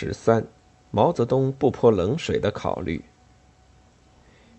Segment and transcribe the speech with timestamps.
[0.00, 0.46] 十三，
[0.92, 3.02] 毛泽东不泼冷水的考虑。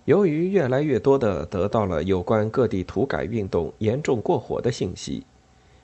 [0.04, 5.26] 由于越来越多的得到了有关各地土改运动严重过火的信息，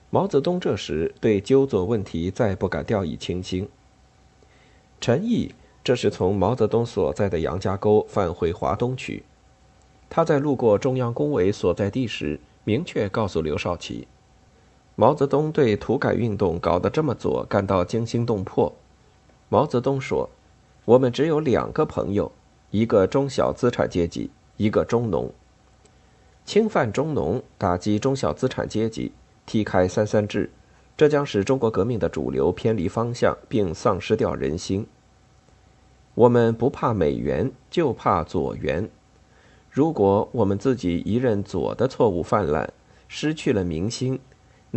[0.10, 3.70] 毛泽东这时对纠左问题再不敢掉以轻心。
[5.00, 9.24] 陈毅这是从毛泽东所在的杨家沟返回华东去，
[10.10, 14.06] 他在路过中央工委所在地时，明确告诉刘少奇。
[14.96, 18.76] 毛泽东对土改运动搞得这么左感到惊心动魄。
[19.50, 20.30] 毛泽东说
[20.86, 22.32] ：“我们只有两个朋友，
[22.72, 25.32] 一个中小资产阶级，一个中农。
[26.46, 29.12] 侵犯中农，打击中小资产阶级，
[29.46, 30.52] 踢开三三制，
[30.98, 34.88] 这将使中国革命的主流偏离方向，并丧失掉人心。
[36.14, 38.90] 我们不怕美元，就怕左元。
[39.70, 42.72] 如果我们自己一任左的错误泛滥，
[43.08, 44.20] 失去了民心。”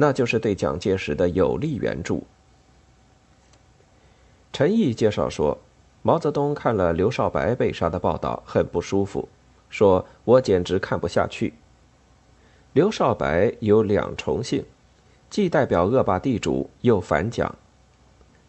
[0.00, 2.22] 那就是对蒋介石的有力援助。
[4.52, 5.58] 陈毅介绍说，
[6.02, 9.28] 毛泽东看了刘少白被杀的报道，很不舒服，
[9.68, 11.54] 说我简直看不下去。
[12.72, 14.64] 刘少白有两重性，
[15.30, 17.54] 既代表恶霸地主，又反蒋，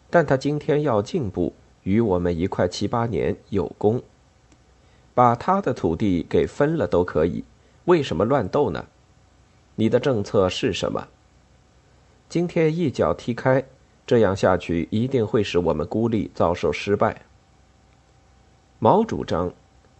[0.08, 4.02] 但他今天要进步，与我们一块七八年有功，
[5.14, 7.44] 把他的土地给分了都可以，
[7.84, 8.86] 为什么乱斗呢？
[9.76, 11.08] 你的政策是什么？
[12.28, 13.64] 今天一脚踢开，
[14.10, 17.22] 这样下去一定会使我们孤立，遭受失败。
[18.80, 19.52] 毛主张，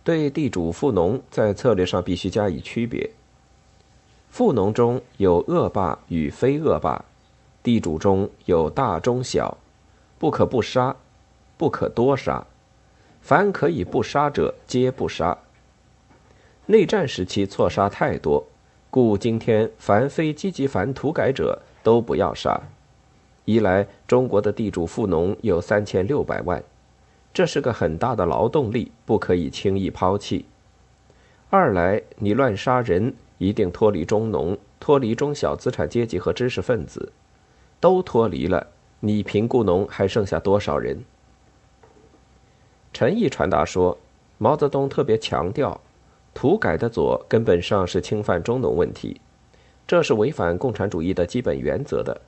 [0.02, 3.08] 对地主富农在策略上必须加以区别。
[4.28, 7.04] 富农中有恶霸与非恶霸，
[7.62, 9.56] 地主中有大中小，
[10.18, 10.96] 不可不杀，
[11.56, 12.44] 不可多杀，
[13.20, 15.38] 凡可以不杀者皆不杀。
[16.66, 18.44] 内战时期错杀太多，
[18.90, 21.62] 故今天凡非积极反土改者。
[21.84, 22.60] 都不要杀。
[23.44, 26.62] 一来，中国的地主富农有三千六百万，
[27.32, 30.44] 这是个很大的劳动力，不可以轻易抛弃；
[31.48, 37.12] 二来，你乱杀人，一定脱离中农，脱离中小资产阶级和知识分子，
[37.80, 38.66] 都脱离了，
[39.00, 41.02] 你贫雇农还剩下多少人？
[42.92, 43.96] 陈毅传达说，
[44.38, 45.80] 毛泽东特别强调，
[46.34, 49.20] 土改的左根本上是侵犯中农问题。
[49.86, 52.20] 这是违反共产主义的基本原则的。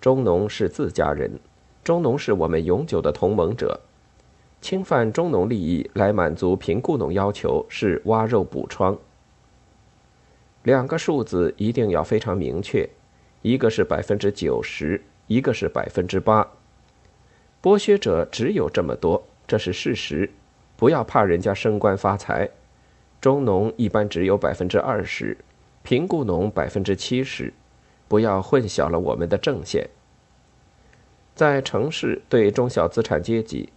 [0.00, 1.38] 中农是自家人，
[1.84, 3.80] 中农是我们永久的同盟者。
[4.62, 8.96] 侵犯中农利益来满足贫雇农要求是挖肉补疮。
[10.62, 12.88] 两个数字一定要非常明确，
[13.42, 16.46] 一个是百分之九十，一个是百分之八。
[17.62, 20.30] 剥削者只有这么多，这是事实。
[20.76, 22.48] 不要怕人家升官发财，
[23.20, 25.36] 中农一般只有百分之二十。
[25.82, 27.52] 贫雇农百分之七十，
[28.10, 29.88] 不要混淆了我们的正线。
[31.36, 33.68] 在城市对中小资产阶级，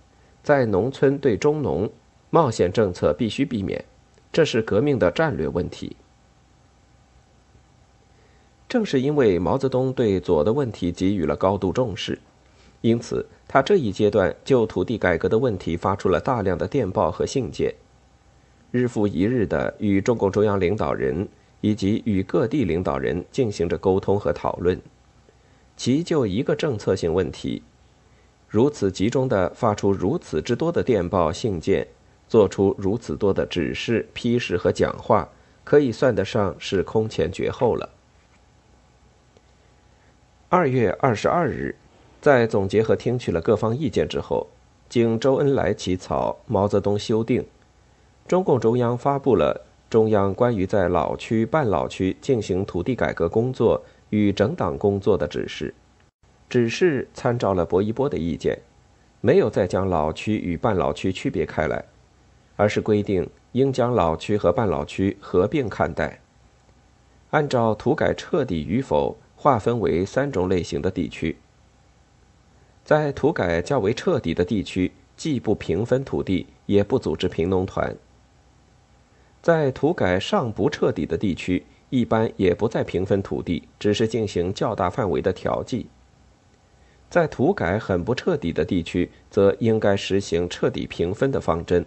[0.42, 1.88] 在农村对中农，
[2.32, 3.86] 冒险政策必须避免，
[4.32, 5.96] 这是革命的战略问题。
[8.68, 12.18] 正是因为毛泽东对左的问题给予了高度重视，
[12.82, 17.72] 因此他这一阶段就土地改革的问题发出了大量的电报和信件，
[18.72, 21.28] 日复一日的与中共中央领导人。
[21.64, 24.78] 以及与各地领导人进行着沟通和讨论，
[25.78, 27.64] 其就一个政策性问题，
[28.50, 31.88] 如此集中的发出如此之多的电报信件，
[32.28, 35.30] 做出如此多的指示、批示和讲话，
[35.64, 37.90] 可以算得上是空前绝后了。
[40.50, 41.74] 二月二十二日，
[42.20, 44.48] 在总结和听取了各方意见之后，
[44.90, 47.46] 经周恩来起草，毛泽东修订，
[48.28, 49.66] 中共中央发布了。
[49.94, 55.72] 中央关于在老区、半老区进行土地改革工作与整党工作的指示，
[56.50, 58.58] 指示参照了薄一波的意见，
[59.22, 61.86] 没有再将老区与半老区区别开来，
[62.56, 66.20] 而是规定应将老区和半老区合并看待，
[67.30, 71.38] 按照土改彻底与否划分为三种类型的地区。
[72.84, 77.96] 在土改较为彻底的地区，既不平分土地，也不组织贫农团。
[79.44, 85.86] 在土改尚不彻底的地区，一般也不再平分土地，只是进行较大范围的调剂。
[87.10, 91.86] 在土改很不彻底的地区，则应该实行彻底平分的方针，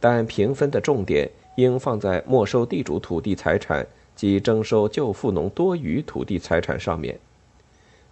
[0.00, 3.86] 但平分的重点应放在没收地主土地财产
[4.16, 7.20] 及征收旧富农多余土地财产上面。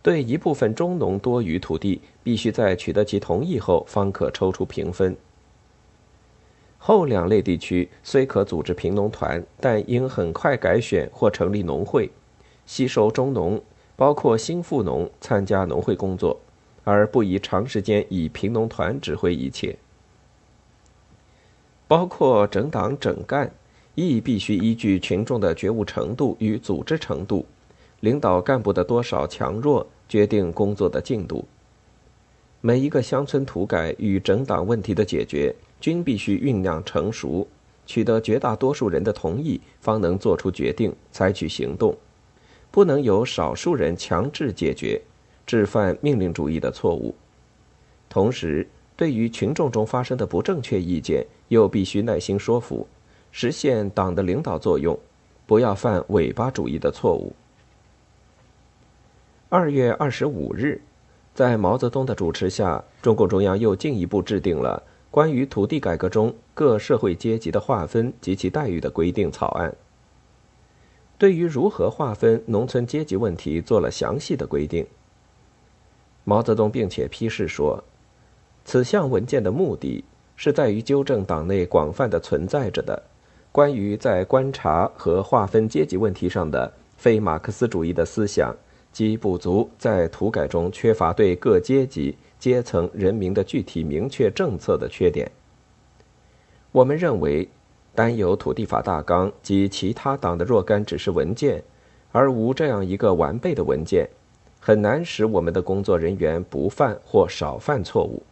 [0.03, 5.17] 对一部分中农多余土地，必须在取得其同意后方可抽出平分。
[6.79, 12.11] 后两类地区虽可组织贫农团，但应很快改选或成立农会，
[12.65, 13.61] 吸收中农，
[13.97, 16.41] 包括新富农参加农会工作，
[16.85, 19.77] 而不宜长时间以贫农团指挥一切。
[21.87, 23.51] 包括整党整干，
[23.95, 27.45] 亦必须依据群众的觉悟程度与组织程度，
[28.01, 31.45] 领导干部的多少强弱，决定工作的进度。
[32.61, 37.47] 每一个乡村土改与整党问题的解决，均必须酝酿成熟，
[37.87, 41.97] 取得绝大多数人的同意，方能做出决定，采取行动。
[42.71, 45.01] 不能由少数人强制解决，
[45.47, 47.15] 致犯命令主义的错误。
[48.09, 52.87] 同时，对于群众中发生的不正确意见，又必须耐心说服，
[53.31, 54.99] 实现党的领导作用，
[55.47, 57.33] 不要犯尾巴主义的错误。
[59.49, 60.81] 二月二十五日。
[61.35, 69.75] 在毛泽东的主持下，中共中央又进一步制定了关于土地改革中各社会阶级的划分及其待遇的规定草案。
[71.17, 74.87] 对于如何划分农村阶级问题，做了详细的规定。
[76.25, 77.83] 毛泽东并且批示说，
[78.65, 80.05] 此项文件的目的
[80.37, 83.03] 是在于纠正党内广泛的存在着的
[83.51, 88.55] 关于在观察和划分阶级问题上的非马克思主义的思想。
[88.99, 95.31] 及补足在土改中缺乏对各阶级、阶层人民的具体明确政策的缺点。
[96.73, 97.49] 我们认为，
[97.95, 101.62] 单有土地法大纲及其他党的若干指示文件，
[102.11, 104.09] 而无这样一个完备的文件，
[104.59, 108.25] 很难使我们的工作人员不犯或少犯错误。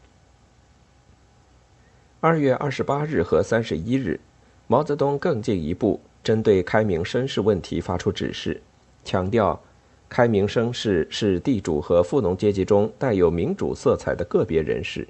[2.18, 4.18] 二月二十八日和三十一日，
[4.66, 8.60] 毛泽东更进一步针对开明绅士问题发出指示，
[9.04, 9.60] 强调。
[10.08, 15.06] 开明绅士是地主和富农阶级中带有民主色彩的个别人士。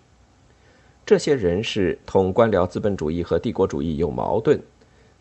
[1.04, 4.60] 这些人士同官僚资本主义和帝国主义有矛盾，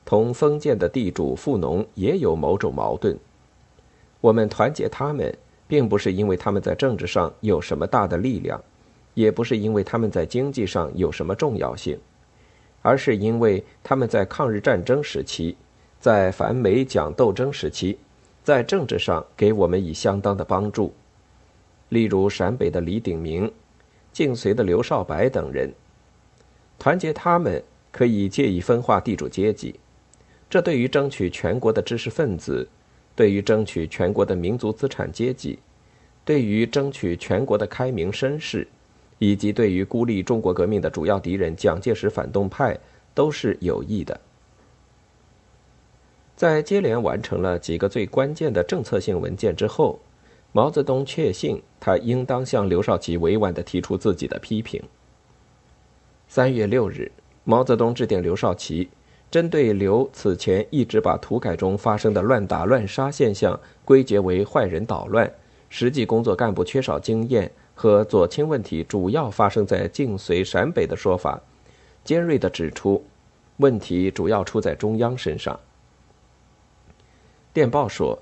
[0.04, 3.18] 同封建的地主富农也有某种矛盾。
[4.22, 5.31] 我们团结他们，
[5.68, 8.60] 并不是因为他们在政治上有什么大的力量，
[9.13, 12.00] 也不是因为他们在经济上有什么重要性，
[12.81, 15.56] 而是因为他们在抗日战争时期，
[16.00, 18.00] 在反美蒋斗争时期。
[18.46, 20.94] 在政治上给我们以相当的帮助，
[21.90, 23.52] 例如陕北的李鼎铭、
[24.14, 25.74] 晋绥的刘少白等人。
[26.78, 29.80] 团结他们可以借以分化地主阶级，
[30.48, 32.68] 这对于争取全国的知识分子，
[33.16, 35.58] 对于争取全国的民族资产阶级，
[36.24, 38.68] 对于争取全国的开明绅士，
[39.18, 42.78] 以及对于孤立中国革命的主要敌人蒋介石反动派，
[43.16, 44.22] 都是有益的。
[46.36, 50.00] 在接连完成了几个最关键的政策性文件之后，
[50.52, 54.82] 毛泽东确信他应当向刘少奇委婉地提出自己的批评。
[56.28, 57.12] 三月六日，
[57.44, 58.90] 毛泽东致电刘少奇，
[59.32, 65.32] 针对刘此前一直把土改中发生的乱打乱杀现象归结为坏人捣乱，
[65.70, 71.42] 实际工作干部缺少经验和左倾问题主要发生在晋绥陕北的说法，
[72.04, 73.04] 尖锐地指出，
[73.58, 75.58] 问题主要出在中央身上。
[77.56, 78.19] 电报说：“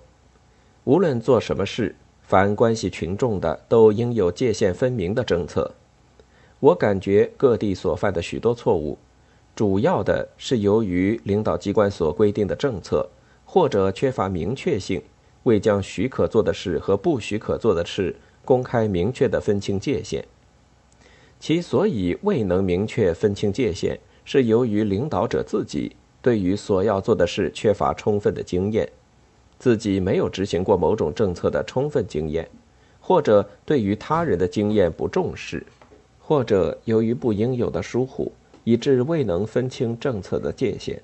[0.85, 5.73] 无论做什么事，凡关系群众的，都应有界限分明的政策。
[6.59, 8.95] 我感觉各地所犯的许多错误，
[9.55, 13.09] 主要的是由于领导机关所规定的政策，
[13.43, 15.01] 或者缺乏明确性，
[15.41, 18.15] 未将许可做的事和不许可做的事
[18.45, 20.23] 公开明确的分清界限。
[21.39, 28.87] 其所以未能明确分清界限，是由于领导者自己对于所要做的事缺乏充分的经验。”
[29.63, 32.49] 自己没有执行过某种政策的充分经验，
[32.99, 35.65] 或者对于他人的经验不重视，
[36.19, 38.29] 或者由于不应有的疏忽，
[38.65, 41.01] 以致未能分清政策的界限。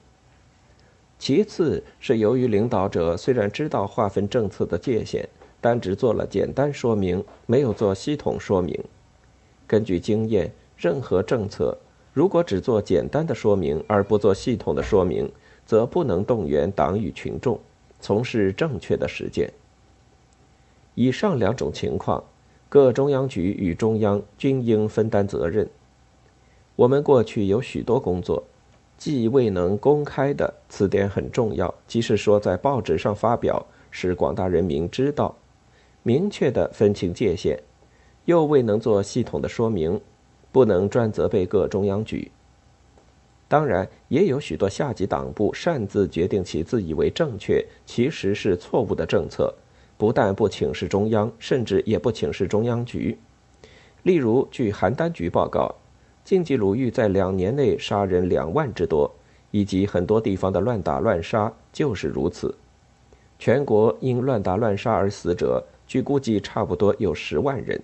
[1.17, 5.29] 其次是由于领导者虽然知道划分政策的界限，
[5.61, 8.77] 但只做了简单说明，没有做系统说明。
[9.65, 11.77] 根据经验，任何政策
[12.11, 15.31] 如果只做简单的说明而不做系统的说明，
[15.65, 17.57] 则不能动员党与群众。
[17.99, 19.51] 从事正确的实践。
[20.95, 22.23] 以上两种情况，
[22.67, 25.69] 各中央局与中央均应分担责任。
[26.75, 28.43] 我们过去有许多工作，
[28.97, 35.35] 既未能公开的，此点很重要，即是说在报纸上发表，使广大人民知道，
[36.03, 37.61] 明确的分清界限，
[38.25, 39.99] 又未能做系统的说明，
[40.51, 42.31] 不能专责备各中央局。
[43.49, 49.51] 当然，也有许多下级党部擅自决定其自以为正确，其实是错误的政策，
[49.97, 53.17] 不但不请示中央，甚至也不请示中央局。
[54.03, 55.73] 例如，据邯郸局报告，
[56.23, 59.11] 晋冀鲁豫在两年内杀人两万之多，
[59.49, 62.55] 以及很多地方的乱打乱杀就是如此。
[63.39, 67.81] 全国因乱打乱杀而死者，据估计差不多有十万人。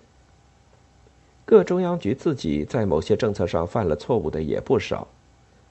[1.43, 5.07] 各中央局自己在某些政策上犯了错误的也不少，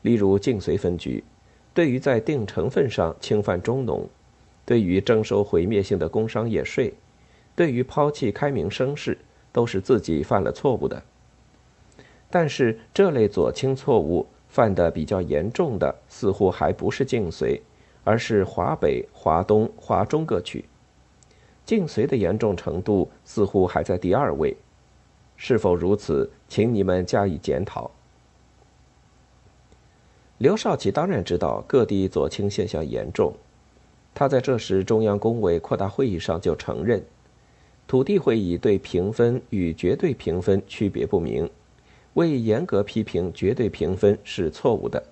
[0.04, 1.24] 例如晋绥分局，
[1.72, 4.06] 对于在定成分上侵犯中农，
[4.66, 6.92] 对于征收毁灭性的工商业税，
[7.56, 9.16] 对于抛弃开明声势，
[9.50, 11.02] 都是自己犯了错误的。
[12.28, 17.58] 但是这类左倾错误犯得比较严重的，似乎还不是晋绥，
[18.04, 20.62] 而是华北、华东、华中各区。
[21.64, 24.54] 晋绥的严重程度似乎还在第二位。
[25.36, 26.30] 是否如此？
[26.46, 27.90] 请你们加以检讨。
[30.38, 33.32] 刘少奇当然知道各地左倾现象严重，
[34.14, 37.02] 他在这时中央工委扩大会议上就承认，
[37.86, 41.48] 土地会议对评分与绝对评分区别不明，
[42.14, 45.02] 未严格批评绝对评分是错误的，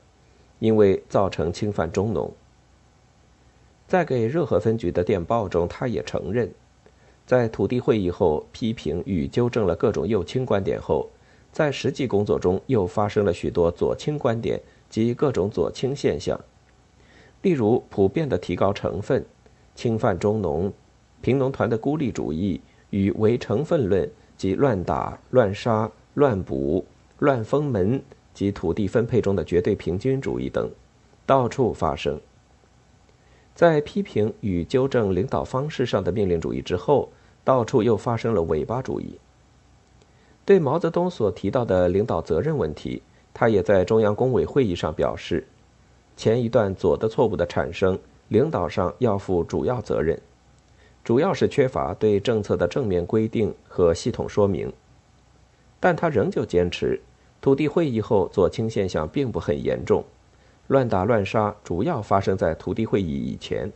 [0.58, 2.32] 因为造成侵犯中农。
[3.86, 6.50] 在给热河分局的电报中，他也承认。
[7.24, 11.08] 在土地会议后批评与纠正了各种右倾观点后，
[11.52, 14.60] 在实际工作中又发生了许多左倾观点
[14.92, 16.38] 及各种左倾现象，
[17.40, 19.24] 例如普遍的提高成分、
[19.74, 20.70] 侵犯中农、
[21.22, 26.84] 贫农团的孤立主义与唯成分论及乱打、乱杀、乱捕、
[27.20, 28.02] 乱封门
[28.34, 30.70] 及土地分配中的绝对平均主义等，
[31.24, 32.20] 到处发生。
[33.54, 37.08] 在批评与纠正领导方式上的命令主义之后，
[37.44, 39.18] 到处又发生了尾巴主义。
[40.44, 43.00] 对毛泽东所提到的领导责任问题，
[43.34, 45.46] 他也在中央工委会议上表示：
[46.16, 47.98] 前一段左的错误的产生，
[48.28, 50.20] 领导上要负主要责任，
[51.02, 54.72] 主要是缺乏对政策的正面规定和系统说明。
[55.80, 57.00] 但他仍旧坚持，
[57.40, 60.04] 土地会议后左倾现象并不很严重。
[60.68, 63.70] 乱打乱杀主要发生在土地会议以前。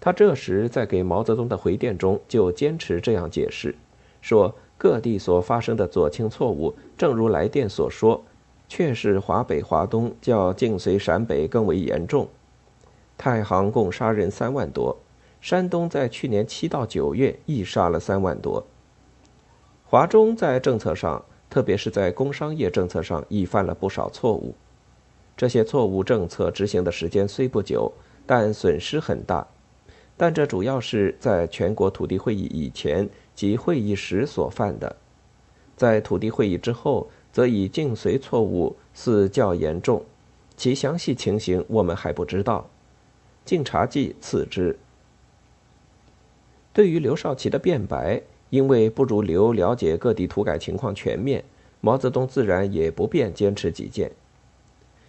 [0.00, 3.74] 他这时在给毛泽东的回电中就坚持这样解释，
[4.20, 4.52] 说
[4.82, 8.20] 各地所发生的左倾错误，正如来电所说，
[8.68, 12.26] 确是华北、华东较晋绥、陕北更为严重。
[13.16, 14.98] 太行共杀人三万多，
[15.40, 18.66] 山东在去年七到九月亦杀了三万多。
[19.84, 24.52] 华中在政策上，特别是在工商业政策上，亦犯了不少错误。
[25.36, 27.92] 这些错误政策执行的时间虽不久，
[28.26, 29.46] 但损失很大。
[30.22, 34.94] 但这主要是在全国土地会议以前及会议时所犯的，
[35.76, 40.04] 在土地会议之后，则以境随错误似较严重，
[40.56, 42.70] 其详细情形我们还不知道。
[43.44, 44.78] 敬察记次之。
[46.72, 51.42] 对于刘少奇的辩白，因为不如刘了解各地土改情况全面，
[51.80, 54.12] 毛泽东自然也不便坚持己见。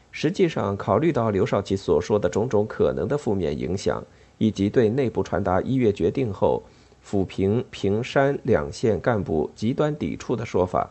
[0.10, 4.03] 实际上，考虑到刘少奇所说的种种可能的负面影响，
[4.38, 6.63] 以及对内部传达一月决定后
[7.06, 10.90] 抚平平山两县干部极端抵触的说法，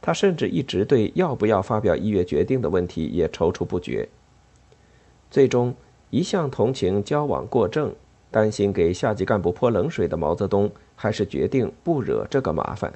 [0.00, 4.08] 他甚至一直对要不要发表一月决定的问题也踌躇不决。
[5.30, 5.74] 最终，
[6.10, 7.94] 一向同情交往过正、
[8.30, 12.92] 担心给下级干部泼冷水的毛泽东，还是决定不惹这个麻烦。